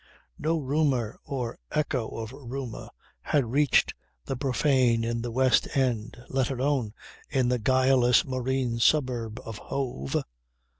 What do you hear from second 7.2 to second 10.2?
in the guileless marine suburb of Hove.